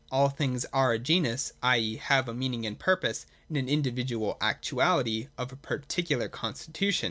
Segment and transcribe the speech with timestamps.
[0.09, 1.97] All things are a genus (i.e.
[1.97, 6.99] have a meaning and purpose) in an individual actuality of a particular constitution.